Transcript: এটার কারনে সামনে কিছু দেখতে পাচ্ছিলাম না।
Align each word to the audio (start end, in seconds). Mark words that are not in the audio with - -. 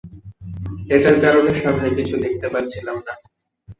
এটার 0.89 1.15
কারনে 1.21 1.53
সামনে 1.55 1.87
কিছু 1.97 2.15
দেখতে 2.17 2.47
পাচ্ছিলাম 2.53 2.97
না। 3.07 3.13